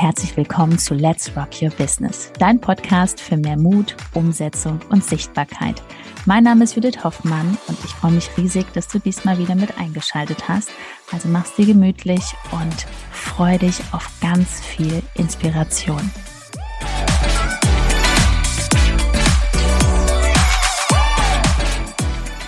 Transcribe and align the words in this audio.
herzlich 0.00 0.36
willkommen 0.36 0.78
zu 0.78 0.94
Let's 0.94 1.32
Rock 1.36 1.60
Your 1.60 1.70
Business, 1.70 2.30
dein 2.38 2.60
Podcast 2.60 3.20
für 3.20 3.36
mehr 3.36 3.56
Mut, 3.56 3.96
Umsetzung 4.14 4.78
und 4.90 5.02
Sichtbarkeit. 5.02 5.82
Mein 6.24 6.44
Name 6.44 6.62
ist 6.62 6.76
Judith 6.76 7.02
Hoffmann 7.02 7.58
und 7.66 7.76
ich 7.84 7.90
freue 7.90 8.12
mich 8.12 8.30
riesig, 8.36 8.72
dass 8.74 8.86
du 8.86 9.00
diesmal 9.00 9.38
wieder 9.38 9.56
mit 9.56 9.76
eingeschaltet 9.76 10.48
hast. 10.48 10.70
Also 11.10 11.26
mach's 11.28 11.56
dir 11.56 11.66
gemütlich 11.66 12.22
und 12.52 12.86
freu 13.10 13.58
dich 13.58 13.80
auf 13.90 14.08
ganz 14.20 14.60
viel 14.60 15.02
Inspiration. 15.14 16.12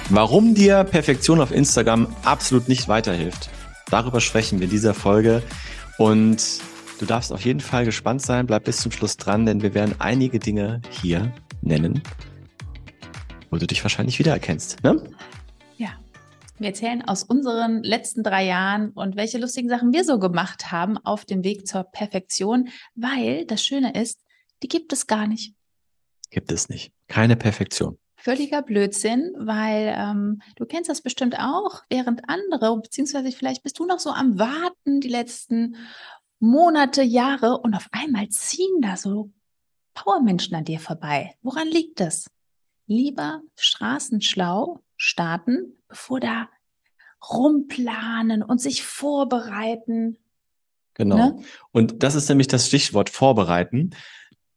Warum 0.08 0.54
dir 0.54 0.84
Perfektion 0.84 1.40
auf 1.40 1.50
Instagram 1.50 2.14
absolut 2.22 2.68
nicht 2.68 2.86
weiterhilft. 2.86 3.50
Darüber 3.90 4.20
sprechen 4.20 4.60
wir 4.60 4.66
in 4.66 4.70
dieser 4.70 4.94
Folge. 4.94 5.42
Und 5.98 6.60
Du 7.00 7.06
darfst 7.06 7.32
auf 7.32 7.46
jeden 7.46 7.60
Fall 7.60 7.86
gespannt 7.86 8.20
sein, 8.20 8.44
bleib 8.44 8.64
bis 8.64 8.76
zum 8.76 8.92
Schluss 8.92 9.16
dran, 9.16 9.46
denn 9.46 9.62
wir 9.62 9.72
werden 9.72 9.94
einige 10.00 10.38
Dinge 10.38 10.82
hier 10.90 11.32
nennen, 11.62 12.02
wo 13.50 13.56
du 13.56 13.66
dich 13.66 13.82
wahrscheinlich 13.82 14.18
wiedererkennst. 14.18 14.84
Ne? 14.84 15.02
Ja. 15.78 15.98
Wir 16.58 16.68
erzählen 16.68 17.00
aus 17.00 17.22
unseren 17.22 17.82
letzten 17.82 18.22
drei 18.22 18.44
Jahren 18.44 18.90
und 18.90 19.16
welche 19.16 19.38
lustigen 19.38 19.70
Sachen 19.70 19.94
wir 19.94 20.04
so 20.04 20.18
gemacht 20.18 20.72
haben 20.72 20.98
auf 20.98 21.24
dem 21.24 21.42
Weg 21.42 21.66
zur 21.66 21.84
Perfektion, 21.84 22.68
weil 22.94 23.46
das 23.46 23.64
Schöne 23.64 23.94
ist, 23.94 24.20
die 24.62 24.68
gibt 24.68 24.92
es 24.92 25.06
gar 25.06 25.26
nicht. 25.26 25.54
Gibt 26.28 26.52
es 26.52 26.68
nicht. 26.68 26.92
Keine 27.08 27.36
Perfektion. 27.36 27.96
Völliger 28.16 28.60
Blödsinn, 28.60 29.32
weil 29.38 29.94
ähm, 29.96 30.42
du 30.56 30.66
kennst 30.66 30.90
das 30.90 31.00
bestimmt 31.00 31.38
auch, 31.38 31.80
während 31.88 32.28
andere, 32.28 32.78
beziehungsweise 32.78 33.32
vielleicht 33.32 33.62
bist 33.62 33.78
du 33.78 33.86
noch 33.86 34.00
so 34.00 34.10
am 34.10 34.38
Warten 34.38 35.00
die 35.00 35.08
letzten 35.08 35.76
Monate, 36.40 37.02
Jahre 37.02 37.58
und 37.58 37.74
auf 37.74 37.88
einmal 37.92 38.28
ziehen 38.30 38.80
da 38.80 38.96
so 38.96 39.30
Powermenschen 39.94 40.56
an 40.56 40.64
dir 40.64 40.80
vorbei. 40.80 41.34
Woran 41.42 41.68
liegt 41.68 42.00
das? 42.00 42.30
Lieber 42.86 43.42
straßenschlau 43.56 44.80
starten, 44.96 45.76
bevor 45.88 46.18
da 46.18 46.48
rumplanen 47.30 48.42
und 48.42 48.60
sich 48.60 48.82
vorbereiten. 48.82 50.16
Genau. 50.94 51.16
Ne? 51.16 51.42
Und 51.72 52.02
das 52.02 52.14
ist 52.14 52.28
nämlich 52.28 52.48
das 52.48 52.66
Stichwort 52.66 53.10
vorbereiten. 53.10 53.90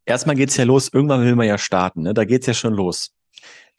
Erstmal 0.05 0.35
geht's 0.35 0.57
ja 0.57 0.63
los, 0.63 0.89
irgendwann 0.91 1.23
will 1.23 1.35
man 1.35 1.47
ja 1.47 1.57
starten, 1.57 2.03
ne? 2.03 2.13
da 2.13 2.25
geht's 2.25 2.47
ja 2.47 2.53
schon 2.53 2.73
los. 2.73 3.13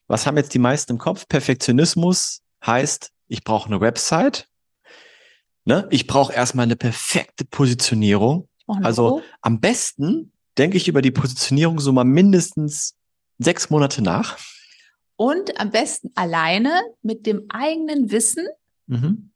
Was 0.07 0.27
haben 0.27 0.37
jetzt 0.37 0.53
die 0.53 0.59
meisten 0.59 0.93
im 0.93 0.99
Kopf? 0.99 1.27
Perfektionismus 1.29 2.43
heißt, 2.65 3.11
ich 3.29 3.43
brauche 3.43 3.69
eine 3.69 3.81
Website, 3.81 4.49
Ne? 5.65 5.87
Ich 5.91 6.07
brauche 6.07 6.33
erstmal 6.33 6.65
eine 6.65 6.77
perfekte 6.77 7.45
Positionierung. 7.45 8.49
Oh. 8.67 8.77
Also 8.83 9.23
am 9.41 9.61
besten 9.61 10.33
denke 10.59 10.77
ich 10.77 10.89
über 10.89 11.03
die 11.03 11.11
Positionierung 11.11 11.81
so 11.81 11.93
mal 11.93 12.05
mindestens 12.05 12.97
sechs 13.39 13.71
Monate 13.71 14.03
nach. 14.03 14.39
Und 15.17 15.59
am 15.61 15.71
besten 15.71 16.11
alleine 16.15 16.83
mit 17.03 17.27
dem 17.27 17.47
eigenen 17.49 18.11
Wissen. 18.11 18.47
Mhm. 18.87 19.31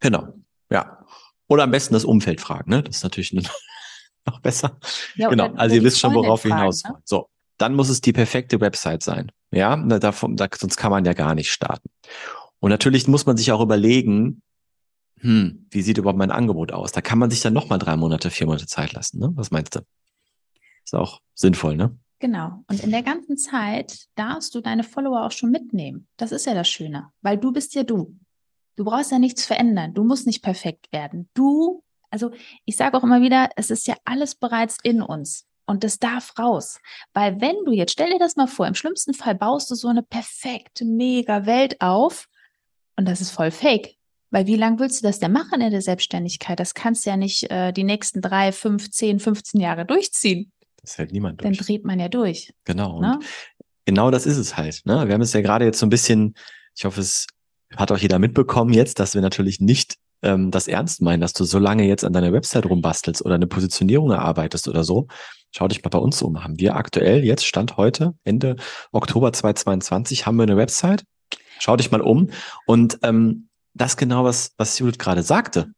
Genau, 0.00 0.34
ja. 0.70 1.04
Oder 1.48 1.64
am 1.64 1.70
besten 1.70 1.94
das 1.94 2.04
Umfeld 2.04 2.40
fragen, 2.40 2.70
ne? 2.70 2.82
Das 2.82 2.96
ist 2.96 3.02
natürlich 3.02 3.32
noch 4.26 4.40
besser. 4.40 4.78
Ja, 5.14 5.28
genau, 5.28 5.54
also 5.54 5.74
ihr 5.74 5.82
wisst 5.82 6.00
schon, 6.00 6.14
worauf 6.14 6.44
wir 6.44 6.54
hinaus 6.54 6.84
wollen. 6.84 6.94
Ne? 6.94 7.02
So, 7.04 7.28
dann 7.56 7.74
muss 7.74 7.88
es 7.88 8.00
die 8.00 8.12
perfekte 8.12 8.60
Website 8.60 9.02
sein. 9.02 9.32
Ja, 9.50 9.76
da, 9.76 9.98
da, 9.98 10.12
sonst 10.12 10.76
kann 10.76 10.90
man 10.90 11.04
ja 11.04 11.14
gar 11.14 11.34
nicht 11.34 11.50
starten. 11.50 11.88
Und 12.60 12.70
natürlich 12.70 13.08
muss 13.08 13.24
man 13.24 13.36
sich 13.36 13.52
auch 13.52 13.60
überlegen, 13.60 14.42
hm, 15.20 15.66
wie 15.70 15.82
sieht 15.82 15.98
überhaupt 15.98 16.18
mein 16.18 16.30
Angebot 16.30 16.72
aus? 16.72 16.92
Da 16.92 17.00
kann 17.00 17.18
man 17.18 17.30
sich 17.30 17.40
dann 17.40 17.52
nochmal 17.52 17.78
drei 17.78 17.96
Monate, 17.96 18.30
vier 18.30 18.46
Monate 18.46 18.66
Zeit 18.66 18.92
lassen. 18.92 19.18
Ne? 19.18 19.30
Was 19.34 19.50
meinst 19.50 19.74
du? 19.74 19.80
Ist 20.84 20.94
auch 20.94 21.20
sinnvoll, 21.34 21.76
ne? 21.76 21.96
Genau. 22.20 22.64
Und 22.68 22.82
in 22.82 22.90
der 22.90 23.02
ganzen 23.02 23.36
Zeit 23.36 24.06
darfst 24.16 24.54
du 24.54 24.60
deine 24.60 24.82
Follower 24.82 25.24
auch 25.24 25.32
schon 25.32 25.50
mitnehmen. 25.50 26.08
Das 26.16 26.32
ist 26.32 26.46
ja 26.46 26.54
das 26.54 26.68
Schöne, 26.68 27.10
weil 27.22 27.38
du 27.38 27.52
bist 27.52 27.74
ja 27.74 27.84
du. 27.84 28.16
Du 28.76 28.84
brauchst 28.84 29.12
ja 29.12 29.18
nichts 29.18 29.44
verändern. 29.44 29.94
Du 29.94 30.04
musst 30.04 30.26
nicht 30.26 30.42
perfekt 30.42 30.92
werden. 30.92 31.28
Du, 31.34 31.82
also 32.10 32.30
ich 32.64 32.76
sage 32.76 32.96
auch 32.96 33.02
immer 33.02 33.20
wieder, 33.20 33.50
es 33.56 33.70
ist 33.70 33.86
ja 33.86 33.94
alles 34.04 34.34
bereits 34.34 34.78
in 34.82 35.02
uns. 35.02 35.46
Und 35.66 35.84
das 35.84 35.98
darf 35.98 36.32
raus. 36.38 36.80
Weil 37.12 37.40
wenn 37.40 37.56
du 37.66 37.72
jetzt, 37.72 37.92
stell 37.92 38.10
dir 38.10 38.18
das 38.18 38.36
mal 38.36 38.46
vor, 38.46 38.66
im 38.66 38.74
schlimmsten 38.74 39.14
Fall 39.14 39.34
baust 39.34 39.70
du 39.70 39.74
so 39.74 39.88
eine 39.88 40.02
perfekte, 40.02 40.84
mega 40.84 41.44
Welt 41.44 41.80
auf 41.80 42.28
und 42.96 43.06
das 43.06 43.20
ist 43.20 43.30
voll 43.30 43.50
fake. 43.50 43.97
Weil 44.30 44.46
wie 44.46 44.56
lange 44.56 44.78
willst 44.78 45.02
du 45.02 45.06
das 45.06 45.18
denn 45.18 45.32
machen 45.32 45.60
in 45.60 45.70
der 45.70 45.82
Selbstständigkeit? 45.82 46.60
Das 46.60 46.74
kannst 46.74 47.06
du 47.06 47.10
ja 47.10 47.16
nicht 47.16 47.50
äh, 47.50 47.72
die 47.72 47.84
nächsten 47.84 48.20
drei, 48.20 48.52
fünf, 48.52 48.90
zehn, 48.90 49.20
15 49.20 49.60
Jahre 49.60 49.86
durchziehen. 49.86 50.52
Das 50.82 50.98
hält 50.98 51.12
niemand 51.12 51.40
durch. 51.40 51.56
Dann 51.56 51.66
dreht 51.66 51.84
man 51.84 51.98
ja 51.98 52.08
durch. 52.08 52.52
Genau. 52.64 53.00
Ne? 53.00 53.18
genau 53.88 54.10
das 54.10 54.26
ist 54.26 54.36
es 54.36 54.56
halt. 54.56 54.82
Ne? 54.84 55.06
Wir 55.06 55.14
haben 55.14 55.22
es 55.22 55.32
ja 55.32 55.40
gerade 55.40 55.64
jetzt 55.64 55.78
so 55.78 55.86
ein 55.86 55.90
bisschen, 55.90 56.34
ich 56.76 56.84
hoffe, 56.84 57.00
es 57.00 57.26
hat 57.74 57.90
auch 57.90 57.96
jeder 57.96 58.18
mitbekommen 58.18 58.74
jetzt, 58.74 58.98
dass 58.98 59.14
wir 59.14 59.22
natürlich 59.22 59.60
nicht 59.60 59.96
ähm, 60.22 60.50
das 60.50 60.68
ernst 60.68 61.00
meinen, 61.00 61.22
dass 61.22 61.32
du 61.32 61.44
so 61.44 61.58
lange 61.58 61.84
jetzt 61.84 62.04
an 62.04 62.12
deiner 62.12 62.32
Website 62.32 62.66
rumbastelst 62.66 63.24
oder 63.24 63.36
eine 63.36 63.46
Positionierung 63.46 64.10
erarbeitest 64.10 64.68
oder 64.68 64.84
so. 64.84 65.06
Schau 65.52 65.68
dich 65.68 65.82
mal 65.82 65.88
bei 65.88 65.98
uns 65.98 66.20
um. 66.20 66.44
Haben 66.44 66.58
wir 66.58 66.76
aktuell 66.76 67.24
jetzt, 67.24 67.46
Stand 67.46 67.78
heute, 67.78 68.14
Ende 68.24 68.56
Oktober 68.92 69.32
2022, 69.32 70.26
haben 70.26 70.36
wir 70.36 70.42
eine 70.42 70.58
Website. 70.58 71.04
Schau 71.58 71.76
dich 71.76 71.90
mal 71.90 72.02
um. 72.02 72.28
Und 72.66 72.98
ähm, 73.02 73.47
das 73.80 73.96
genau, 73.96 74.24
was, 74.24 74.52
was 74.56 74.78
Judith 74.78 74.98
gerade 74.98 75.22
sagte. 75.22 75.72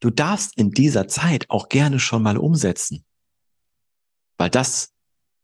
Du 0.00 0.10
darfst 0.10 0.56
in 0.56 0.70
dieser 0.70 1.08
Zeit 1.08 1.48
auch 1.48 1.68
gerne 1.68 1.98
schon 1.98 2.22
mal 2.22 2.36
umsetzen. 2.36 3.04
Weil 4.36 4.50
das 4.50 4.92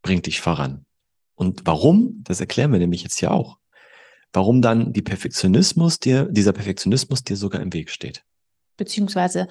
bringt 0.02 0.26
dich 0.26 0.40
voran. 0.40 0.84
Und 1.34 1.66
warum? 1.66 2.22
Das 2.24 2.40
erklären 2.40 2.72
wir 2.72 2.78
nämlich 2.78 3.02
jetzt 3.02 3.18
hier 3.18 3.30
auch. 3.30 3.58
Warum 4.32 4.62
dann 4.62 4.92
die 4.92 5.02
Perfektionismus 5.02 5.98
dir, 5.98 6.24
dieser 6.24 6.52
Perfektionismus 6.52 7.22
dir 7.22 7.36
sogar 7.36 7.60
im 7.60 7.72
Weg 7.72 7.90
steht. 7.90 8.24
Beziehungsweise, 8.76 9.48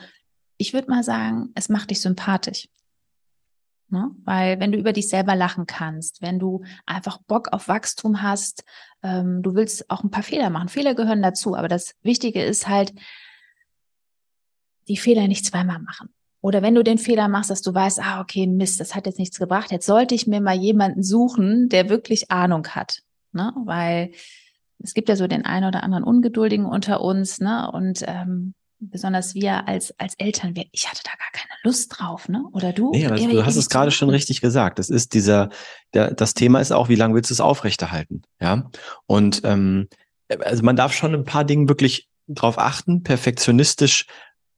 ich 0.57 0.73
würde 0.73 0.89
mal 0.89 1.03
sagen, 1.03 1.51
es 1.55 1.69
macht 1.69 1.89
dich 1.89 2.01
sympathisch. 2.01 2.67
Ne? 3.91 4.09
Weil 4.23 4.59
wenn 4.59 4.71
du 4.71 4.77
über 4.77 4.93
dich 4.93 5.09
selber 5.09 5.35
lachen 5.35 5.65
kannst, 5.65 6.21
wenn 6.21 6.39
du 6.39 6.63
einfach 6.85 7.17
Bock 7.27 7.49
auf 7.51 7.67
Wachstum 7.67 8.21
hast, 8.21 8.63
ähm, 9.03 9.41
du 9.43 9.53
willst 9.53 9.89
auch 9.89 10.03
ein 10.03 10.11
paar 10.11 10.23
Fehler 10.23 10.49
machen. 10.49 10.69
Fehler 10.69 10.95
gehören 10.95 11.21
dazu, 11.21 11.55
aber 11.55 11.67
das 11.67 11.95
Wichtige 12.01 12.41
ist 12.41 12.67
halt, 12.67 12.93
die 14.87 14.97
Fehler 14.97 15.27
nicht 15.27 15.45
zweimal 15.45 15.79
machen. 15.79 16.09
Oder 16.41 16.61
wenn 16.61 16.73
du 16.73 16.83
den 16.83 16.97
Fehler 16.97 17.27
machst, 17.27 17.51
dass 17.51 17.61
du 17.61 17.73
weißt, 17.73 17.99
ah, 17.99 18.21
okay, 18.21 18.47
Mist, 18.47 18.79
das 18.79 18.95
hat 18.95 19.05
jetzt 19.05 19.19
nichts 19.19 19.37
gebracht. 19.37 19.71
Jetzt 19.71 19.85
sollte 19.85 20.15
ich 20.15 20.25
mir 20.25 20.41
mal 20.41 20.55
jemanden 20.55 21.03
suchen, 21.03 21.69
der 21.69 21.89
wirklich 21.89 22.31
Ahnung 22.31 22.67
hat. 22.69 23.03
Ne? 23.31 23.53
Weil 23.65 24.11
es 24.79 24.93
gibt 24.93 25.09
ja 25.09 25.15
so 25.15 25.27
den 25.27 25.45
einen 25.45 25.67
oder 25.67 25.83
anderen 25.83 26.03
Ungeduldigen 26.03 26.65
unter 26.65 27.01
uns, 27.01 27.39
ne? 27.39 27.69
Und 27.71 28.03
ähm, 28.07 28.55
besonders 28.81 29.35
wir 29.35 29.67
als, 29.67 29.97
als 29.99 30.15
Eltern, 30.15 30.55
wir, 30.55 30.65
ich 30.71 30.89
hatte 30.89 31.01
da 31.03 31.11
gar 31.11 31.31
keine 31.31 31.53
Lust 31.63 31.93
drauf, 31.97 32.27
ne? 32.27 32.43
Oder 32.51 32.73
du? 32.73 32.91
Nee, 32.91 33.05
aber 33.05 33.15
du 33.15 33.45
hast 33.45 33.55
es 33.55 33.69
gerade 33.69 33.91
schon 33.91 34.09
richtig 34.09 34.41
gesagt. 34.41 34.79
Das 34.79 34.89
ist 34.89 35.13
dieser, 35.13 35.49
der, 35.93 36.11
das 36.11 36.33
Thema 36.33 36.59
ist 36.59 36.71
auch, 36.71 36.89
wie 36.89 36.95
lange 36.95 37.13
willst 37.13 37.29
du 37.29 37.33
es 37.33 37.41
aufrechterhalten? 37.41 38.23
Ja. 38.39 38.69
Und 39.05 39.41
ähm, 39.43 39.87
also 40.39 40.63
man 40.63 40.75
darf 40.75 40.93
schon 40.93 41.13
ein 41.13 41.25
paar 41.25 41.45
Dinge 41.45 41.69
wirklich 41.69 42.09
drauf 42.27 42.57
achten, 42.57 43.03
perfektionistisch 43.03 44.07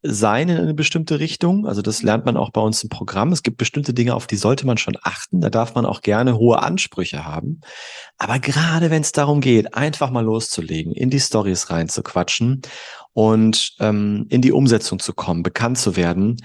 sein 0.04 0.50
in 0.50 0.58
eine 0.58 0.74
bestimmte 0.74 1.20
Richtung. 1.20 1.66
Also 1.66 1.82
das 1.82 2.04
lernt 2.04 2.26
man 2.26 2.36
auch 2.36 2.52
bei 2.52 2.60
uns 2.60 2.84
im 2.84 2.90
Programm. 2.90 3.32
Es 3.32 3.42
gibt 3.42 3.58
bestimmte 3.58 3.94
Dinge, 3.94 4.16
auf 4.16 4.28
die 4.28 4.36
sollte 4.36 4.66
man 4.68 4.78
schon 4.78 4.98
achten. 5.02 5.40
Da 5.40 5.50
darf 5.50 5.76
man 5.76 5.86
auch 5.86 6.02
gerne 6.02 6.38
hohe 6.38 6.62
Ansprüche 6.62 7.26
haben. 7.26 7.62
Aber 8.18 8.40
gerade 8.40 8.92
wenn 8.92 9.02
es 9.02 9.14
darum 9.14 9.40
geht, 9.40 9.74
einfach 9.74 10.12
mal 10.12 10.26
loszulegen, 10.26 10.94
in 10.94 11.10
die 11.10 11.22
Stories 11.22 11.70
reinzuquatschen 11.70 12.62
und 13.14 13.76
ähm, 13.80 14.26
in 14.30 14.42
die 14.42 14.52
Umsetzung 14.52 15.00
zu 15.00 15.14
kommen, 15.14 15.42
bekannt 15.42 15.78
zu 15.78 15.96
werden, 15.96 16.38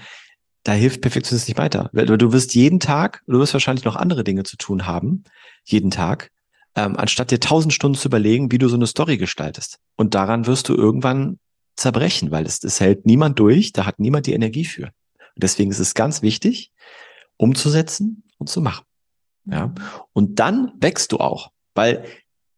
da 0.63 0.71
hilft 0.71 1.01
Perfektionismus 1.01 1.49
nicht 1.49 1.57
weiter. 1.57 1.89
Du 1.93 2.31
wirst 2.31 2.55
jeden 2.55 2.79
Tag, 2.79 3.23
du 3.27 3.39
wirst 3.39 3.53
wahrscheinlich 3.53 3.85
noch 3.85 3.95
andere 3.95 4.23
Dinge 4.23 4.43
zu 4.43 4.55
tun 4.57 4.85
haben, 4.85 5.23
jeden 5.65 5.91
Tag, 5.91 6.31
ähm, 6.75 6.95
anstatt 6.97 7.31
dir 7.31 7.39
tausend 7.39 7.73
Stunden 7.73 7.97
zu 7.97 8.07
überlegen, 8.07 8.51
wie 8.51 8.57
du 8.57 8.69
so 8.69 8.75
eine 8.75 8.87
Story 8.87 9.17
gestaltest. 9.17 9.79
Und 9.95 10.15
daran 10.15 10.47
wirst 10.47 10.69
du 10.69 10.75
irgendwann 10.75 11.39
zerbrechen, 11.79 12.31
weil 12.31 12.45
es, 12.45 12.63
es 12.63 12.79
hält 12.79 13.05
niemand 13.05 13.39
durch, 13.39 13.71
da 13.71 13.85
hat 13.85 13.99
niemand 13.99 14.27
die 14.27 14.33
Energie 14.33 14.65
für. 14.65 14.85
Und 14.85 15.43
deswegen 15.43 15.71
ist 15.71 15.79
es 15.79 15.93
ganz 15.93 16.21
wichtig, 16.21 16.71
umzusetzen 17.37 18.23
und 18.37 18.49
zu 18.49 18.61
machen. 18.61 18.85
Ja. 19.45 19.73
Und 20.13 20.39
dann 20.39 20.73
wächst 20.79 21.11
du 21.11 21.17
auch, 21.17 21.51
weil 21.73 22.05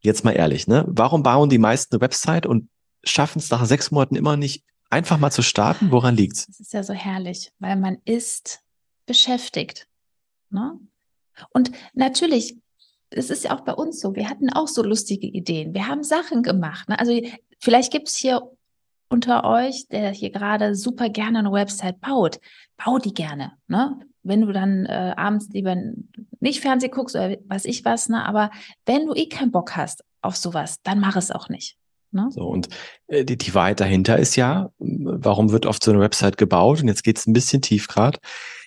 jetzt 0.02 0.26
mal 0.26 0.32
ehrlich, 0.32 0.68
ne, 0.68 0.86
warum 0.88 1.24
bauen 1.24 1.50
die 1.50 1.60
meisten 1.60 1.96
eine 1.96 2.02
Website 2.02 2.46
und 2.46 2.70
schaffen 3.04 3.40
es 3.40 3.50
nach 3.50 3.66
sechs 3.66 3.92
Monaten 3.92 4.16
immer 4.16 4.38
nicht, 4.38 4.66
einfach 4.90 5.18
mal 5.18 5.32
zu 5.32 5.42
starten? 5.42 5.92
Woran 5.92 6.16
liegt's? 6.16 6.48
Das 6.48 6.60
ist 6.60 6.74
ja 6.74 6.84
so 6.84 6.94
herrlich, 6.94 7.52
weil 7.60 7.76
man 7.76 7.98
ist 8.06 8.62
beschäftigt. 9.06 9.88
Ne? 10.50 10.80
Und 11.52 11.72
natürlich, 11.94 12.58
es 13.10 13.30
ist 13.30 13.44
ja 13.44 13.56
auch 13.56 13.62
bei 13.62 13.74
uns 13.74 14.00
so, 14.00 14.16
wir 14.16 14.30
hatten 14.30 14.52
auch 14.52 14.68
so 14.68 14.84
lustige 14.84 15.28
Ideen. 15.28 15.74
Wir 15.74 15.88
haben 15.88 16.04
Sachen 16.04 16.44
gemacht. 16.44 16.90
Ne? 16.90 17.00
Also 17.00 17.20
vielleicht 17.60 17.92
gibt's 17.92 18.16
hier 18.16 18.42
unter 19.12 19.44
euch, 19.44 19.88
der 19.90 20.12
hier 20.12 20.32
gerade 20.32 20.74
super 20.76 21.10
gerne 21.10 21.40
eine 21.40 21.52
Website 21.52 22.00
baut, 22.00 22.40
bau 22.84 22.98
die 22.98 23.14
gerne. 23.14 23.54
Ne? 23.68 24.00
Wenn 24.24 24.42
du 24.42 24.52
dann 24.52 24.86
äh, 24.86 25.14
abends 25.18 25.50
lieber 25.52 25.76
nicht 26.40 26.62
Fernseh 26.62 26.88
guckst 26.88 27.16
oder 27.16 27.38
was 27.46 27.66
ich 27.66 27.84
was, 27.84 28.10
ne? 28.10 28.26
aber 28.26 28.52
wenn 28.86 29.06
du 29.06 29.14
eh 29.14 29.28
keinen 29.28 29.52
Bock 29.52 29.76
hast 29.76 30.04
auf 30.22 30.36
sowas, 30.36 30.78
dann 30.84 31.00
mach 31.00 31.16
es 31.16 31.32
auch 31.32 31.50
nicht. 31.50 31.76
Ne? 32.12 32.28
So, 32.32 32.44
und 32.44 32.70
äh, 33.08 33.26
die, 33.26 33.38
die 33.38 33.54
Wahrheit 33.54 33.80
dahinter 33.80 34.18
ist 34.18 34.36
ja, 34.36 34.72
warum 34.80 35.52
wird 35.52 35.66
oft 35.66 35.84
so 35.84 35.92
eine 35.92 36.00
Website 36.00 36.38
gebaut? 36.38 36.82
Und 36.82 36.88
jetzt 36.88 37.04
geht 37.04 37.18
es 37.18 37.28
ein 37.28 37.34
bisschen 37.34 37.62
tief 37.62 37.88
grad. 37.88 38.20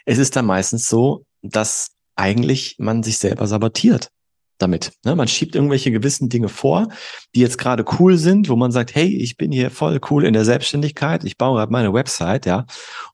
Es 0.04 0.18
ist 0.18 0.36
dann 0.36 0.46
meistens 0.46 0.88
so, 0.88 1.24
dass 1.42 1.92
eigentlich 2.16 2.76
man 2.78 3.02
sich 3.02 3.18
selber 3.18 3.46
sabotiert 3.46 4.10
damit. 4.58 4.92
Ne? 5.04 5.16
Man 5.16 5.28
schiebt 5.28 5.54
irgendwelche 5.54 5.90
gewissen 5.90 6.28
Dinge 6.28 6.48
vor, 6.48 6.88
die 7.34 7.40
jetzt 7.40 7.58
gerade 7.58 7.84
cool 7.98 8.16
sind, 8.16 8.48
wo 8.48 8.56
man 8.56 8.72
sagt, 8.72 8.94
hey, 8.94 9.08
ich 9.08 9.36
bin 9.36 9.52
hier 9.52 9.70
voll 9.70 10.00
cool 10.10 10.24
in 10.24 10.32
der 10.32 10.44
Selbstständigkeit, 10.44 11.24
ich 11.24 11.36
baue 11.36 11.58
gerade 11.58 11.72
meine 11.72 11.92
Website, 11.92 12.46
ja, 12.46 12.66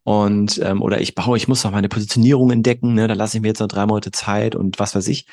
und 0.03 0.61
ähm, 0.63 0.83
oder 0.83 1.01
ich 1.01 1.15
baue, 1.15 1.37
ich 1.37 1.49
muss 1.49 1.65
noch 1.65 1.73
meine 1.73 1.89
Positionierung 1.89 2.51
entdecken, 2.51 2.95
ne? 2.95 3.09
da 3.09 3.15
lasse 3.15 3.37
ich 3.37 3.43
mir 3.43 3.49
jetzt 3.49 3.61
noch 3.61 3.69
drei 3.69 3.87
Monate 3.87 4.11
Zeit 4.11 4.55
und 4.55 4.79
was 4.79 4.95
weiß 4.95 5.09
ich. 5.09 5.27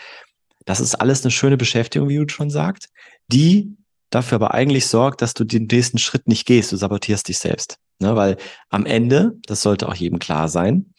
Das 0.65 0.79
ist 0.81 0.95
alles 0.95 1.23
eine 1.23 1.31
schöne 1.31 1.57
Beschäftigung, 1.57 2.09
wie 2.09 2.17
du 2.17 2.27
schon 2.27 2.49
sagst, 2.49 2.89
die 3.27 3.77
dafür 4.09 4.35
aber 4.35 4.53
eigentlich 4.53 4.87
sorgt, 4.87 5.21
dass 5.21 5.33
du 5.33 5.43
den 5.43 5.67
nächsten 5.71 5.97
Schritt 5.97 6.27
nicht 6.27 6.45
gehst, 6.45 6.71
du 6.71 6.77
sabotierst 6.77 7.27
dich 7.27 7.39
selbst. 7.39 7.77
Ne? 7.99 8.15
Weil 8.15 8.37
am 8.69 8.85
Ende, 8.85 9.37
das 9.45 9.61
sollte 9.61 9.87
auch 9.87 9.95
jedem 9.95 10.19
klar 10.19 10.49
sein, 10.49 10.93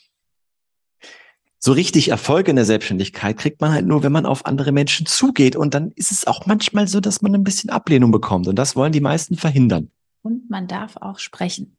so 1.58 1.72
richtig 1.72 2.08
Erfolg 2.08 2.49
in 2.49 2.56
der 2.56 2.64
Selbstständigkeit 2.64 3.37
kriegt 3.37 3.60
man 3.60 3.72
halt 3.72 3.87
nur, 3.87 4.02
wenn 4.02 4.12
man 4.12 4.26
auf 4.26 4.46
andere 4.46 4.72
Menschen 4.72 5.06
zugeht. 5.06 5.56
Und 5.56 5.75
dann 5.75 5.90
ist 5.93 6.12
es 6.12 6.26
auch 6.26 6.46
manchmal 6.46 6.87
so, 6.87 7.00
dass 7.00 7.20
man 7.20 7.34
ein 7.34 7.44
bisschen 7.44 7.70
Ablehnung 7.70 8.10
bekommt. 8.10 8.46
Und 8.46 8.56
das 8.56 8.76
wollen 8.76 8.93
die 8.93 9.00
meisten 9.00 9.37
verhindern. 9.37 9.90
Und 10.22 10.49
man 10.49 10.69
darf 10.69 10.96
auch 10.96 11.19
sprechen. 11.19 11.76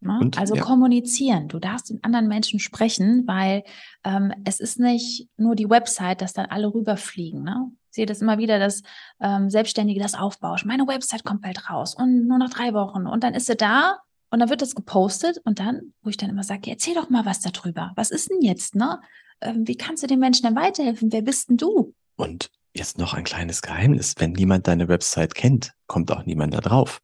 Ne? 0.00 0.18
Und, 0.20 0.38
also 0.38 0.54
ja. 0.54 0.62
kommunizieren. 0.62 1.48
Du 1.48 1.58
darfst 1.58 1.92
mit 1.92 2.04
anderen 2.04 2.28
Menschen 2.28 2.60
sprechen, 2.60 3.24
weil 3.26 3.64
ähm, 4.04 4.32
es 4.44 4.60
ist 4.60 4.78
nicht 4.78 5.28
nur 5.36 5.54
die 5.54 5.70
Website, 5.70 6.20
dass 6.20 6.32
dann 6.32 6.46
alle 6.46 6.72
rüberfliegen. 6.72 7.42
Ne? 7.42 7.70
Ich 7.90 7.96
sehe 7.96 8.06
das 8.06 8.20
immer 8.20 8.38
wieder, 8.38 8.58
dass 8.58 8.82
ähm, 9.20 9.50
Selbstständige 9.50 10.00
das 10.00 10.14
aufbauschen. 10.14 10.68
Meine 10.68 10.86
Website 10.86 11.24
kommt 11.24 11.42
bald 11.42 11.70
raus 11.70 11.94
und 11.96 12.26
nur 12.26 12.38
noch 12.38 12.50
drei 12.50 12.74
Wochen. 12.74 13.06
Und 13.06 13.24
dann 13.24 13.34
ist 13.34 13.46
sie 13.46 13.56
da 13.56 13.98
und 14.30 14.40
dann 14.40 14.50
wird 14.50 14.62
das 14.62 14.74
gepostet 14.74 15.40
und 15.44 15.58
dann, 15.58 15.94
wo 16.02 16.10
ich 16.10 16.16
dann 16.16 16.30
immer 16.30 16.42
sage, 16.42 16.70
erzähl 16.70 16.94
doch 16.94 17.10
mal 17.10 17.24
was 17.24 17.40
darüber. 17.40 17.92
Was 17.96 18.10
ist 18.10 18.30
denn 18.30 18.42
jetzt, 18.42 18.74
ne? 18.74 19.00
Ähm, 19.40 19.66
wie 19.66 19.76
kannst 19.76 20.02
du 20.02 20.06
den 20.06 20.18
Menschen 20.18 20.42
denn 20.46 20.56
weiterhelfen? 20.56 21.12
Wer 21.12 21.22
bist 21.22 21.48
denn 21.48 21.56
du? 21.56 21.94
Und 22.16 22.50
jetzt 22.74 22.98
noch 22.98 23.14
ein 23.14 23.24
kleines 23.24 23.62
Geheimnis. 23.62 24.14
Wenn 24.18 24.32
niemand 24.32 24.66
deine 24.66 24.88
Website 24.88 25.34
kennt, 25.34 25.72
kommt 25.86 26.10
auch 26.10 26.24
niemand 26.26 26.54
da 26.54 26.60
drauf. 26.60 27.00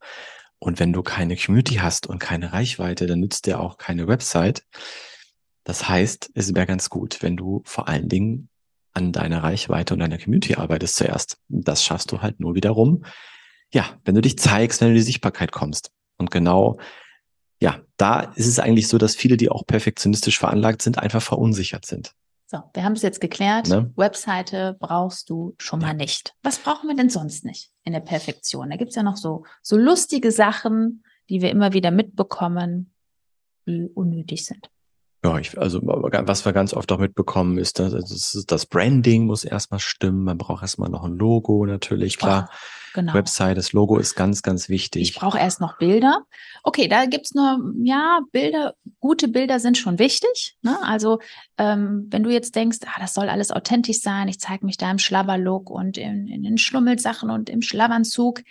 Und 0.59 0.81
wenn 0.81 0.93
du 0.93 1.03
keine 1.03 1.37
Community 1.37 1.77
hast 1.77 2.07
und 2.07 2.19
keine 2.19 2.53
Reichweite, 2.53 3.07
dann 3.07 3.21
nützt 3.21 3.47
dir 3.47 3.61
auch 3.61 3.77
keine 3.79 4.07
Website. 4.09 4.65
Das 5.65 5.89
heißt, 5.89 6.31
es 6.35 6.55
wäre 6.55 6.67
ganz 6.67 6.91
gut, 6.91 7.23
wenn 7.23 7.37
du 7.37 7.63
vor 7.65 7.89
allen 7.89 8.09
Dingen 8.09 8.49
an 8.93 9.13
deiner 9.13 9.43
Reichweite 9.43 9.95
und 9.95 10.01
deiner 10.01 10.19
Community 10.19 10.55
arbeitest 10.55 10.97
zuerst. 10.97 11.39
Das 11.49 11.83
schaffst 11.83 12.13
du 12.13 12.23
halt 12.23 12.41
nur 12.41 12.55
wiederum, 12.55 13.05
ja, 13.73 13.99
wenn 14.05 14.15
du 14.15 14.21
dich 14.21 14.39
zeigst, 14.39 14.81
wenn 14.81 14.89
du 14.89 14.93
in 14.93 14.99
die 14.99 15.03
Sichtbarkeit 15.03 15.53
kommst. 15.53 15.91
Und 16.17 16.31
genau 16.31 16.79
da 17.97 18.21
ist 18.35 18.47
es 18.47 18.59
eigentlich 18.59 18.89
so, 18.89 18.99
dass 18.99 19.15
viele, 19.17 19.37
die 19.37 19.51
auch 19.51 19.67
perfektionistisch 19.67 20.39
veranlagt 20.39 20.83
sind, 20.83 20.99
einfach 20.99 21.23
verunsichert 21.23 21.87
sind. 21.87 22.13
So, 22.47 22.59
wir 22.75 22.85
haben 22.85 22.93
es 22.93 23.03
jetzt 23.03 23.21
geklärt. 23.21 23.69
Ne? 23.69 23.93
Webseite 23.97 24.77
brauchst 24.79 25.31
du 25.31 25.55
schon 25.59 25.81
mal 25.81 25.95
nicht. 25.95 26.35
Was 26.43 26.59
brauchen 26.59 26.89
wir 26.89 26.97
denn 26.97 27.09
sonst 27.09 27.45
nicht 27.45 27.71
in 27.85 27.93
der 27.93 28.01
Perfektion? 28.01 28.71
Da 28.71 28.77
gibt 28.77 28.91
es 28.91 28.97
ja 28.97 29.03
noch 29.03 29.17
so, 29.17 29.45
so 29.63 29.77
lustige 29.77 30.31
Sachen, 30.31 31.05
die 31.29 31.41
wir 31.41 31.51
immer 31.51 31.73
wieder 31.73 31.91
mitbekommen, 31.91 32.93
die 33.67 33.89
unnötig 33.95 34.45
sind. 34.45 34.71
Ja, 35.25 35.39
ich, 35.39 35.57
also 35.59 35.81
was 35.83 36.45
wir 36.45 36.53
ganz 36.53 36.75
oft 36.75 36.93
auch 36.93 36.99
mitbekommen 36.99 37.57
ist, 37.57 37.79
dass 37.79 38.45
das 38.47 38.67
Branding 38.67 39.25
muss 39.25 39.45
erstmal 39.45 39.81
stimmen. 39.81 40.23
Man 40.23 40.37
braucht 40.37 40.61
erstmal 40.61 40.91
noch 40.91 41.03
ein 41.03 41.17
Logo 41.17 41.65
natürlich, 41.65 42.19
klar. 42.19 42.51
Oh, 42.51 42.57
genau. 42.93 43.15
Website, 43.15 43.57
das 43.57 43.73
Logo 43.73 43.97
ist 43.97 44.17
ganz, 44.17 44.43
ganz 44.43 44.69
wichtig. 44.69 45.01
Ich 45.01 45.15
brauche 45.15 45.39
erst 45.39 45.63
noch 45.63 45.79
Bilder. 45.79 46.25
Okay, 46.63 46.89
da 46.89 47.07
gibt's 47.07 47.33
nur, 47.33 47.59
ja, 47.83 48.21
Bilder, 48.33 48.75
gute 49.01 49.29
Bilder 49.29 49.61
sind 49.61 49.79
schon 49.79 49.99
wichtig. 49.99 50.59
Ne? 50.61 50.77
Also 50.83 51.21
ähm, 51.57 52.07
wenn 52.11 52.23
du 52.23 52.29
jetzt 52.29 52.55
denkst, 52.55 52.81
ah, 52.85 53.01
das 53.01 53.15
soll 53.15 53.31
alles 53.31 53.51
authentisch 53.51 54.03
sein, 54.03 54.29
ich 54.29 54.39
zeige 54.41 54.67
mich 54.67 54.77
da 54.77 54.91
im 54.91 54.99
Schlabberlook 54.99 55.71
und 55.71 55.97
in, 55.97 56.29
in 56.29 56.43
den 56.43 56.59
Schlummelsachen 56.59 57.31
und 57.31 57.49
im 57.49 57.63
Schlabbernzug, 57.63 58.43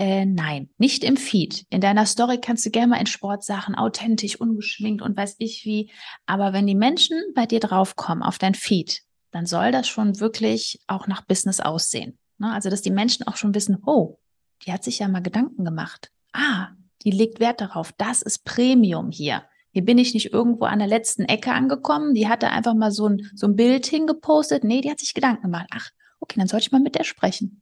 äh, 0.00 0.24
nein, 0.24 0.70
nicht 0.78 1.04
im 1.04 1.18
Feed. 1.18 1.66
In 1.68 1.82
deiner 1.82 2.06
Story 2.06 2.38
kannst 2.40 2.64
du 2.64 2.70
gerne 2.70 2.88
mal 2.88 3.00
in 3.00 3.06
Sportsachen 3.06 3.74
authentisch, 3.74 4.40
ungeschminkt 4.40 5.02
und 5.02 5.14
weiß 5.14 5.36
ich 5.36 5.66
wie. 5.66 5.90
Aber 6.24 6.54
wenn 6.54 6.66
die 6.66 6.74
Menschen 6.74 7.18
bei 7.34 7.44
dir 7.44 7.60
draufkommen 7.60 8.22
auf 8.22 8.38
dein 8.38 8.54
Feed, 8.54 9.02
dann 9.30 9.44
soll 9.44 9.72
das 9.72 9.88
schon 9.88 10.18
wirklich 10.18 10.80
auch 10.86 11.06
nach 11.06 11.26
Business 11.26 11.60
aussehen. 11.60 12.18
Ne? 12.38 12.50
Also, 12.50 12.70
dass 12.70 12.80
die 12.80 12.90
Menschen 12.90 13.26
auch 13.26 13.36
schon 13.36 13.54
wissen, 13.54 13.82
oh, 13.84 14.18
die 14.64 14.72
hat 14.72 14.84
sich 14.84 15.00
ja 15.00 15.08
mal 15.08 15.20
Gedanken 15.20 15.66
gemacht. 15.66 16.10
Ah, 16.32 16.68
die 17.04 17.10
legt 17.10 17.38
Wert 17.38 17.60
darauf. 17.60 17.92
Das 17.92 18.22
ist 18.22 18.46
Premium 18.46 19.10
hier. 19.10 19.44
Hier 19.72 19.84
bin 19.84 19.98
ich 19.98 20.14
nicht 20.14 20.32
irgendwo 20.32 20.64
an 20.64 20.78
der 20.78 20.88
letzten 20.88 21.26
Ecke 21.26 21.52
angekommen. 21.52 22.14
Die 22.14 22.26
hatte 22.26 22.48
einfach 22.48 22.74
mal 22.74 22.90
so 22.90 23.06
ein, 23.06 23.30
so 23.34 23.46
ein 23.46 23.54
Bild 23.54 23.84
hingepostet. 23.84 24.64
Nee, 24.64 24.80
die 24.80 24.90
hat 24.90 24.98
sich 24.98 25.12
Gedanken 25.12 25.42
gemacht. 25.42 25.68
Ach, 25.72 25.90
okay, 26.20 26.36
dann 26.38 26.48
sollte 26.48 26.64
ich 26.64 26.72
mal 26.72 26.80
mit 26.80 26.94
der 26.94 27.04
sprechen. 27.04 27.60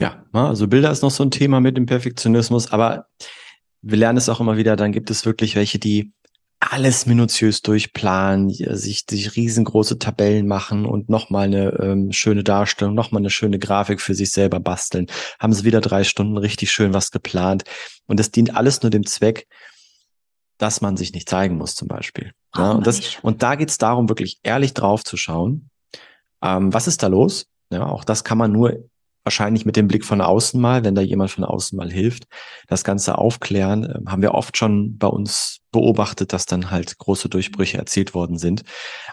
Ja, 0.00 0.24
ne, 0.32 0.46
also 0.46 0.66
Bilder 0.66 0.90
ist 0.90 1.02
noch 1.02 1.10
so 1.10 1.22
ein 1.22 1.30
Thema 1.30 1.60
mit 1.60 1.76
dem 1.76 1.86
Perfektionismus, 1.86 2.72
aber 2.72 3.06
wir 3.82 3.98
lernen 3.98 4.18
es 4.18 4.28
auch 4.28 4.40
immer 4.40 4.56
wieder, 4.56 4.76
dann 4.76 4.92
gibt 4.92 5.10
es 5.10 5.26
wirklich 5.26 5.56
welche, 5.56 5.78
die 5.78 6.12
alles 6.60 7.06
minutiös 7.06 7.62
durchplanen, 7.62 8.50
sich, 8.50 9.04
sich 9.08 9.34
riesengroße 9.34 9.98
Tabellen 9.98 10.46
machen 10.46 10.84
und 10.84 11.08
nochmal 11.08 11.46
eine 11.46 11.70
ähm, 11.80 12.12
schöne 12.12 12.44
Darstellung, 12.44 12.94
nochmal 12.94 13.22
eine 13.22 13.30
schöne 13.30 13.58
Grafik 13.58 14.00
für 14.00 14.14
sich 14.14 14.30
selber 14.30 14.60
basteln. 14.60 15.06
Haben 15.38 15.54
sie 15.54 15.64
wieder 15.64 15.80
drei 15.80 16.04
Stunden 16.04 16.36
richtig 16.36 16.70
schön 16.70 16.92
was 16.92 17.10
geplant. 17.10 17.64
Und 18.06 18.20
das 18.20 18.30
dient 18.30 18.54
alles 18.54 18.82
nur 18.82 18.90
dem 18.90 19.06
Zweck, 19.06 19.46
dass 20.58 20.82
man 20.82 20.98
sich 20.98 21.14
nicht 21.14 21.30
zeigen 21.30 21.56
muss, 21.56 21.74
zum 21.74 21.88
Beispiel. 21.88 22.32
Ja, 22.54 22.72
und, 22.72 22.86
das, 22.86 23.16
und 23.22 23.42
da 23.42 23.54
geht 23.54 23.70
es 23.70 23.78
darum, 23.78 24.10
wirklich 24.10 24.38
ehrlich 24.42 24.74
drauf 24.74 25.02
zu 25.02 25.16
schauen. 25.16 25.70
Ähm, 26.42 26.74
was 26.74 26.86
ist 26.86 27.02
da 27.02 27.06
los? 27.06 27.46
Ja, 27.72 27.86
auch 27.86 28.04
das 28.04 28.22
kann 28.22 28.36
man 28.36 28.52
nur 28.52 28.89
wahrscheinlich 29.24 29.66
mit 29.66 29.76
dem 29.76 29.88
Blick 29.88 30.04
von 30.04 30.20
außen 30.20 30.60
mal, 30.60 30.84
wenn 30.84 30.94
da 30.94 31.02
jemand 31.02 31.30
von 31.30 31.44
außen 31.44 31.76
mal 31.76 31.90
hilft, 31.90 32.26
das 32.68 32.84
Ganze 32.84 33.18
aufklären, 33.18 33.84
ähm, 33.84 34.10
haben 34.10 34.22
wir 34.22 34.34
oft 34.34 34.56
schon 34.56 34.96
bei 34.98 35.06
uns 35.06 35.60
beobachtet, 35.72 36.32
dass 36.32 36.46
dann 36.46 36.70
halt 36.70 36.98
große 36.98 37.28
Durchbrüche 37.28 37.78
erzielt 37.78 38.14
worden 38.14 38.38
sind. 38.38 38.62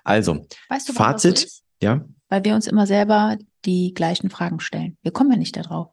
Also, 0.04 0.46
weißt 0.70 0.90
du, 0.90 0.94
Fazit, 0.94 1.50
ja. 1.82 2.06
Weil 2.30 2.44
wir 2.44 2.56
uns 2.56 2.68
immer 2.68 2.88
selber 2.88 3.38
die 3.66 3.94
gleichen 3.94 4.30
Fragen 4.30 4.60
stellen. 4.60 4.98
Wir 5.02 5.12
kommen 5.12 5.32
ja 5.32 5.38
nicht 5.38 5.56
darauf. 5.56 5.90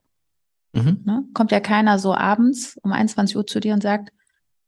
Mhm. 0.73 1.03
Ne? 1.05 1.25
Kommt 1.35 1.53
ja 1.53 1.61
keiner 1.61 1.99
so 1.99 2.15
abends 2.15 2.79
um 2.83 2.93
21 2.93 3.37
Uhr 3.37 3.47
zu 3.47 3.61
dir 3.61 3.75
und 3.75 3.83
sagt, 3.83 4.11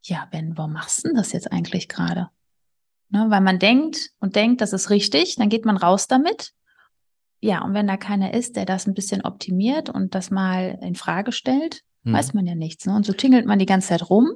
ja, 0.02 0.28
Ben, 0.30 0.56
warum 0.56 0.72
machst 0.72 1.02
du 1.02 1.08
denn 1.08 1.16
das 1.16 1.32
jetzt 1.32 1.50
eigentlich 1.50 1.88
gerade? 1.88 2.28
Ne? 3.08 3.26
Weil 3.28 3.40
man 3.40 3.58
denkt 3.58 4.10
und 4.20 4.36
denkt, 4.36 4.60
das 4.60 4.72
ist 4.72 4.90
richtig, 4.90 5.36
dann 5.36 5.48
geht 5.48 5.64
man 5.64 5.76
raus 5.76 6.06
damit 6.06 6.52
ja, 7.40 7.64
und 7.64 7.74
wenn 7.74 7.86
da 7.86 7.96
keiner 7.96 8.34
ist, 8.34 8.56
der 8.56 8.64
das 8.64 8.86
ein 8.86 8.94
bisschen 8.94 9.22
optimiert 9.22 9.90
und 9.90 10.14
das 10.14 10.30
mal 10.30 10.78
in 10.82 10.94
Frage 10.94 11.32
stellt, 11.32 11.82
hm. 12.04 12.14
weiß 12.14 12.34
man 12.34 12.46
ja 12.46 12.54
nichts. 12.54 12.86
Ne? 12.86 12.94
Und 12.94 13.04
so 13.04 13.12
tingelt 13.12 13.46
man 13.46 13.58
die 13.58 13.66
ganze 13.66 13.88
Zeit 13.88 14.08
rum, 14.08 14.30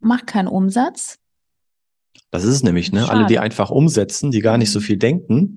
macht 0.00 0.26
keinen 0.26 0.48
Umsatz. 0.48 1.18
Das 2.30 2.44
ist 2.44 2.54
es 2.54 2.62
nämlich, 2.62 2.92
ne? 2.92 3.00
Schade. 3.00 3.12
Alle, 3.12 3.26
die 3.26 3.38
einfach 3.38 3.70
umsetzen, 3.70 4.30
die 4.30 4.40
gar 4.40 4.58
nicht 4.58 4.70
so 4.70 4.80
mhm. 4.80 4.84
viel 4.84 4.96
denken, 4.98 5.56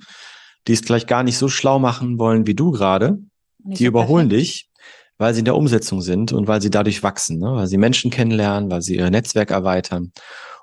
die 0.68 0.74
es 0.74 0.82
vielleicht 0.82 1.08
gar 1.08 1.24
nicht 1.24 1.38
so 1.38 1.48
schlau 1.48 1.80
machen 1.80 2.18
wollen 2.18 2.48
wie 2.48 2.56
du 2.56 2.72
gerade, 2.72 3.20
die 3.60 3.86
überholen 3.86 4.30
perfekt. 4.30 4.50
dich, 4.50 4.70
weil 5.18 5.34
sie 5.34 5.40
in 5.40 5.46
der 5.46 5.56
Umsetzung 5.56 6.02
sind 6.02 6.34
und 6.34 6.48
weil 6.48 6.62
sie 6.62 6.70
dadurch 6.70 7.04
wachsen, 7.04 7.40
ne? 7.40 7.54
weil 7.54 7.68
sie 7.68 7.78
Menschen 7.78 8.12
kennenlernen, 8.12 8.70
weil 8.72 8.82
sie 8.82 8.96
ihr 8.96 9.10
Netzwerk 9.10 9.52
erweitern. 9.52 10.12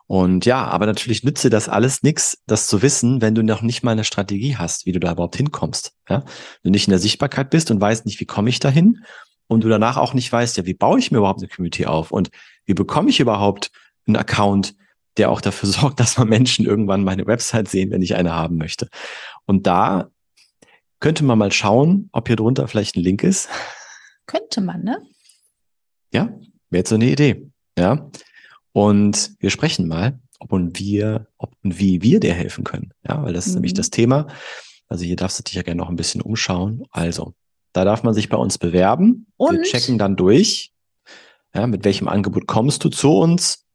Und 0.07 0.45
ja, 0.45 0.65
aber 0.65 0.87
natürlich 0.87 1.25
nütze 1.25 1.49
das 1.49 1.69
alles 1.69 2.03
nichts, 2.03 2.43
das 2.47 2.67
zu 2.67 2.83
wissen, 2.83 3.23
wenn 3.23 3.35
du 3.35 3.43
noch 3.43 3.63
nicht 3.63 3.83
mal 3.83 3.93
eine 3.93 4.05
Strategie 4.05 4.57
hast, 4.57 4.85
wie 4.85 4.93
du 4.93 5.01
da 5.01 5.13
überhaupt 5.13 5.37
hinkommst. 5.37 5.93
Ja? 6.09 6.21
Wenn 6.21 6.25
du 6.65 6.71
nicht 6.71 6.87
in 6.87 6.91
der 6.91 6.99
Sichtbarkeit 6.99 7.51
bist 7.51 7.71
und 7.71 7.81
weißt 7.81 8.05
nicht, 8.05 8.21
wie 8.21 8.27
komme 8.27 8.51
ich 8.51 8.59
dahin 8.59 9.05
und 9.47 9.65
du 9.65 9.69
danach 9.69 9.97
auch 9.97 10.15
nicht 10.15 10.31
weißt, 10.31 10.57
ja, 10.57 10.67
wie 10.67 10.75
baue 10.75 10.99
ich 10.99 11.11
mir 11.11 11.19
überhaupt 11.19 11.41
eine 11.41 11.49
Community 11.49 11.87
auf 11.87 12.11
und 12.11 12.31
wie 12.67 12.75
bekomme 12.75 13.11
ich 13.11 13.21
überhaupt 13.21 13.71
einen 14.07 14.17
Account, 14.17 14.75
der 15.17 15.31
auch 15.31 15.41
dafür 15.41 15.69
sorgt, 15.71 16.01
dass 16.01 16.19
mal 16.19 16.25
Menschen 16.25 16.67
irgendwann 16.67 17.05
meine 17.05 17.27
Website 17.27 17.69
sehen, 17.69 17.91
wenn 17.91 18.03
ich 18.03 18.15
eine 18.15 18.33
haben 18.33 18.57
möchte. 18.57 18.89
Und 19.47 19.67
da 19.67 20.11
könnte 21.01 21.25
man 21.25 21.39
mal 21.39 21.53
schauen, 21.53 22.09
ob 22.13 22.29
hier 22.29 22.37
drunter 22.37 22.69
vielleicht 22.69 22.97
ein 22.97 23.03
Link 23.03 23.23
ist. 23.23 23.49
Könnte 24.27 24.61
man, 24.61 24.85
ne? 24.85 25.03
Ja, 26.13 26.27
wäre 26.71 26.81
jetzt 26.81 26.91
so 26.91 26.95
eine 26.95 27.11
Idee. 27.11 27.51
Ja. 27.77 28.11
Und 28.73 29.35
wir 29.39 29.51
sprechen 29.51 29.87
mal, 29.87 30.19
ob 30.39 30.53
und 30.53 30.79
wir, 30.79 31.29
ob 31.39 31.55
und 31.63 31.79
wie 31.79 32.03
wir 32.03 32.21
dir 32.21 32.35
helfen 32.35 32.65
können. 32.65 32.93
Ja, 33.07 33.23
weil 33.23 33.33
das 33.33 33.47
ist 33.47 33.53
mhm. 33.53 33.57
nämlich 33.57 33.75
das 33.75 33.91
Thema. 33.91 34.27
Also 34.89 35.05
hier 35.05 35.17
darfst 35.17 35.39
du 35.39 35.43
dich 35.43 35.55
ja 35.55 35.63
gerne 35.63 35.79
noch 35.79 35.89
ein 35.89 35.97
bisschen 35.97 36.21
umschauen. 36.21 36.85
Also, 36.91 37.35
da 37.73 37.85
darf 37.85 38.03
man 38.03 38.13
sich 38.13 38.29
bei 38.29 38.37
uns 38.37 38.59
bewerben. 38.59 39.27
Und 39.37 39.59
wir 39.59 39.63
checken 39.63 39.99
dann 39.99 40.17
durch. 40.17 40.73
Ja, 41.55 41.67
mit 41.67 41.85
welchem 41.85 42.09
Angebot 42.09 42.47
kommst 42.47 42.85
du 42.85 42.89
zu 42.89 43.13
uns? 43.19 43.67